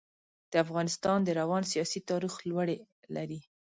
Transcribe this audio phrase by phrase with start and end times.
[0.51, 2.77] د افغانستان د روان سیاسي تاریخ لوړې
[3.15, 3.39] لري.